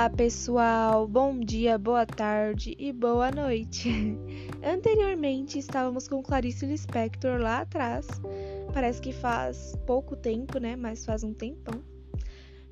Olá, 0.00 0.08
pessoal! 0.08 1.06
Bom 1.06 1.38
dia, 1.38 1.76
boa 1.76 2.06
tarde 2.06 2.74
e 2.78 2.90
boa 2.90 3.30
noite! 3.30 3.90
Anteriormente 4.64 5.58
estávamos 5.58 6.08
com 6.08 6.22
Clarice 6.22 6.64
Lispector 6.64 7.38
lá 7.38 7.60
atrás. 7.60 8.08
Parece 8.72 8.98
que 9.02 9.12
faz 9.12 9.76
pouco 9.86 10.16
tempo, 10.16 10.58
né? 10.58 10.74
Mas 10.74 11.04
faz 11.04 11.22
um 11.22 11.34
tempão. 11.34 11.84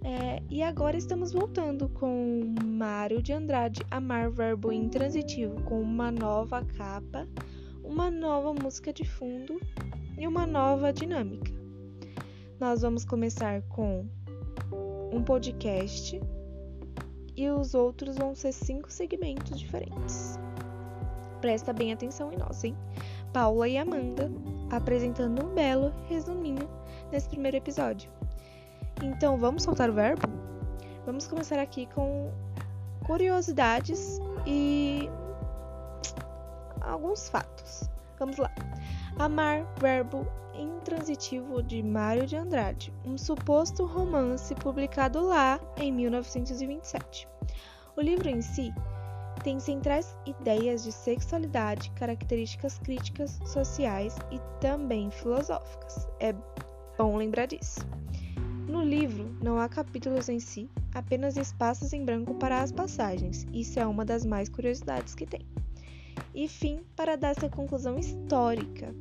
É, 0.02 0.43
e 0.48 0.62
agora 0.62 0.96
estamos 0.96 1.30
voltando 1.30 1.91
com 1.91 2.54
Mário 2.64 3.20
de 3.20 3.34
Andrade, 3.34 3.82
Amar 3.90 4.30
Verbo 4.30 4.72
Intransitivo, 4.72 5.60
com 5.64 5.82
uma 5.82 6.10
nova 6.10 6.64
capa, 6.79 7.29
uma 7.84 8.10
nova 8.10 8.54
música 8.54 8.90
de 8.90 9.04
fundo 9.04 9.60
e 10.16 10.26
uma 10.26 10.46
nova 10.46 10.95
dinâmica. 10.95 11.52
Nós 12.58 12.80
vamos 12.80 13.04
começar 13.04 13.61
com 13.68 14.08
um 15.13 15.22
podcast 15.22 16.18
e 17.38 17.48
os 17.48 17.72
outros 17.72 18.16
vão 18.16 18.34
ser 18.34 18.50
cinco 18.50 18.90
segmentos 18.90 19.60
diferentes. 19.60 20.36
Presta 21.40 21.72
bem 21.72 21.92
atenção 21.92 22.32
em 22.32 22.36
nós, 22.36 22.64
hein? 22.64 22.76
Paula 23.32 23.68
e 23.68 23.78
Amanda 23.78 24.28
apresentando 24.70 25.46
um 25.46 25.54
belo 25.54 25.94
resuminho 26.08 26.68
nesse 27.12 27.28
primeiro 27.28 27.56
episódio. 27.56 28.11
Então, 29.04 29.38
vamos 29.38 29.62
soltar 29.62 29.88
o 29.88 29.92
verbo? 29.92 30.28
Vamos 31.06 31.28
começar 31.28 31.61
aqui 31.61 31.86
com 31.94 32.33
curiosidades 33.06 34.19
e 34.44 35.08
alguns 36.80 37.28
fatos. 37.28 37.89
Vamos 38.19 38.36
lá. 38.36 38.50
Amar, 39.19 39.67
verbo 39.81 40.25
intransitivo 40.55 41.61
de 41.61 41.83
Mário 41.83 42.25
de 42.25 42.36
Andrade, 42.36 42.92
um 43.05 43.19
suposto 43.19 43.84
romance 43.84 44.55
publicado 44.55 45.20
lá 45.20 45.61
em 45.77 45.91
1927. 45.91 47.27
O 47.97 48.01
livro 48.01 48.29
em 48.29 48.41
si 48.41 48.73
tem 49.42 49.59
centrais 49.59 50.17
ideias 50.25 50.84
de 50.84 50.92
sexualidade, 50.92 51.91
características 51.97 52.79
críticas, 52.79 53.41
sociais 53.45 54.17
e 54.31 54.39
também 54.61 55.11
filosóficas. 55.11 56.07
É 56.20 56.33
bom 56.97 57.17
lembrar 57.17 57.47
disso. 57.47 57.81
No 58.69 58.85
livro 58.85 59.37
não 59.42 59.59
há 59.59 59.69
capítulos 59.69 60.29
em 60.29 60.39
si, 60.39 60.70
apenas 60.95 61.37
espaços 61.37 61.92
em 61.92 62.05
branco 62.05 62.35
para 62.35 62.62
as 62.62 62.70
passagens. 62.70 63.48
Isso 63.53 63.81
é 63.81 63.87
uma 63.87 64.05
das 64.05 64.25
mais 64.25 64.48
curiosidades 64.48 65.17
que 65.17 65.27
tem 65.27 65.45
e 66.34 66.48
fim 66.48 66.80
para 66.94 67.16
dar 67.16 67.30
essa 67.30 67.48
conclusão 67.48 67.98
histórica. 67.98 68.94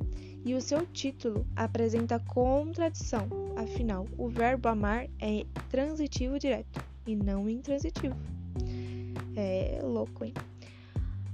E 0.45 0.53
o 0.53 0.61
seu 0.61 0.85
título 0.85 1.45
apresenta 1.55 2.19
contradição, 2.19 3.27
afinal, 3.55 4.07
o 4.17 4.29
verbo 4.29 4.69
amar 4.69 5.07
é 5.19 5.45
transitivo 5.69 6.39
direto 6.39 6.81
e 7.05 7.15
não 7.15 7.49
intransitivo. 7.49 8.15
É 9.35 9.79
louco, 9.83 10.23
hein? 10.23 10.33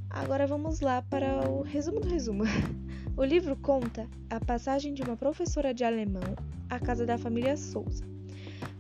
Agora 0.10 0.46
vamos 0.48 0.80
lá 0.80 1.02
para 1.02 1.50
o 1.50 1.62
resumo 1.62 2.00
do 2.00 2.10
resumo. 2.10 2.44
O 3.16 3.24
livro 3.24 3.56
conta 3.56 4.10
a 4.28 4.40
passagem 4.40 4.92
de 4.92 5.04
uma 5.04 5.16
professora 5.16 5.72
de 5.72 5.84
alemão 5.84 6.36
à 6.68 6.80
casa 6.80 7.06
da 7.06 7.16
família 7.16 7.56
Souza, 7.56 8.04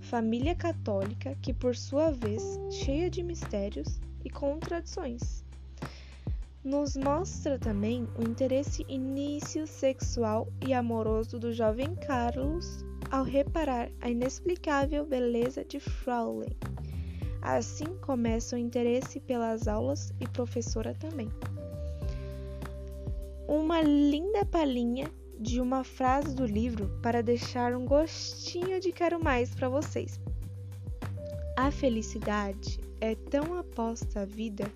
família 0.02 0.56
católica 0.56 1.38
que, 1.40 1.54
por 1.54 1.76
sua 1.76 2.10
vez, 2.10 2.60
cheia 2.72 3.12
de 3.12 3.22
mistérios 3.22 4.00
e 4.26 4.32
contradições 4.32 5.46
nos 6.64 6.96
mostra 6.96 7.60
também 7.60 8.08
o 8.18 8.24
interesse 8.24 8.86
início 8.88 9.68
sexual 9.68 10.48
e 10.66 10.74
amoroso 10.74 11.38
do 11.38 11.52
jovem 11.52 11.94
Carlos 11.96 12.86
ao 13.12 13.24
reparar 13.24 13.92
a 14.00 14.10
inexplicável 14.10 15.06
beleza 15.06 15.66
de 15.66 15.80
Fraulein. 15.80 16.56
Assim 17.42 17.98
começa 18.02 18.56
o 18.56 18.60
interesse 18.60 19.20
pelas 19.20 19.68
aulas 19.68 20.14
e 20.22 20.28
professora 20.28 20.94
também. 20.94 21.30
Uma 23.46 23.82
linda 23.82 24.46
palhinha 24.46 25.12
de 25.38 25.60
uma 25.60 25.84
frase 25.84 26.34
do 26.34 26.46
livro 26.46 26.98
para 27.02 27.22
deixar 27.22 27.76
um 27.76 27.86
gostinho 27.86 28.80
de 28.80 28.94
quero 28.94 29.22
mais 29.22 29.54
para 29.54 29.68
vocês. 29.68 30.18
A 31.58 31.70
felicidade 31.70 32.80
é 33.02 33.16
tão 33.16 33.54
aposta 33.60 34.22
à 34.22 34.26
vida 34.26 34.72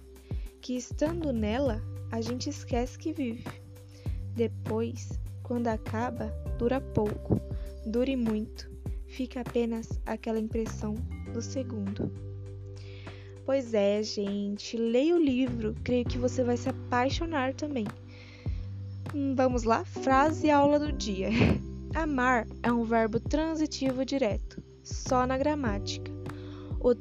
que 0.62 0.76
estando 0.76 1.32
nela, 1.32 1.82
a 2.12 2.22
gente 2.22 2.50
esquece 2.50 2.98
que 2.98 3.14
vive. 3.14 3.44
Depois, 4.36 5.20
quando 5.44 5.68
acaba, 5.68 6.28
dura 6.58 6.82
pouco, 6.82 7.40
dure 7.86 8.16
muito, 8.16 8.70
fica 9.08 9.42
apenas 9.42 9.88
aquela 10.06 10.40
impressão 10.40 10.96
do 11.34 11.42
segundo. 11.42 12.12
Pois 13.46 13.74
é, 13.74 14.04
gente, 14.04 14.76
leia 14.76 15.16
o 15.16 15.24
livro, 15.24 15.74
creio 15.84 16.06
que 16.06 16.18
você 16.18 16.44
vai 16.44 16.58
se 16.58 16.68
apaixonar 16.68 17.54
também. 17.54 17.86
Hum, 19.16 19.34
vamos 19.36 19.64
lá? 19.64 19.86
Frase 19.86 20.52
aula 20.52 20.78
do 20.78 20.92
dia. 20.92 21.30
Amar 21.96 22.46
é 22.62 22.72
um 22.72 22.84
verbo 22.84 23.20
transitivo 23.20 24.04
direto, 24.04 24.62
só 24.84 25.26
na 25.26 25.38
gramática. 25.38 26.12
O 26.80 26.94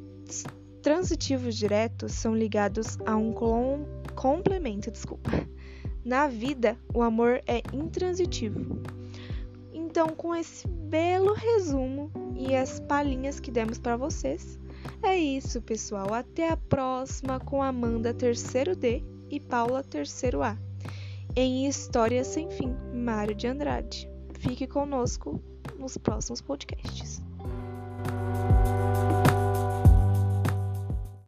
transitivos 0.86 1.56
diretos 1.56 2.12
são 2.12 2.32
ligados 2.32 2.97
a 3.04 3.16
um 3.16 3.32
complemento, 4.14 4.88
desculpa. 4.88 5.32
Na 6.04 6.28
vida, 6.28 6.78
o 6.94 7.02
amor 7.02 7.42
é 7.44 7.60
intransitivo. 7.72 8.80
Então, 9.74 10.10
com 10.10 10.32
esse 10.32 10.69
belo 10.69 11.32
resumo 11.32 12.08
e 12.36 12.54
as 12.54 12.78
palhinhas 12.78 13.41
que 13.41 13.50
demos 13.50 13.80
para 13.80 13.97
vocês, 13.97 14.60
é 15.02 15.16
isso, 15.16 15.60
pessoal. 15.60 16.14
Até 16.14 16.50
a 16.50 16.56
próxima 16.56 17.41
com 17.41 17.64
Amanda 17.64 18.14
terceiro 18.14 18.76
D 18.76 19.03
e 19.28 19.41
Paula 19.41 19.82
terceiro 19.82 20.41
A. 20.41 20.56
Em 21.34 21.66
História 21.66 22.22
Sem 22.22 22.48
Fim, 22.48 22.76
Mário 22.94 23.34
de 23.34 23.48
Andrade. 23.48 24.08
Fique 24.38 24.68
conosco 24.68 25.42
nos 25.80 25.98
próximos 25.98 26.41
podcasts. 26.41 27.25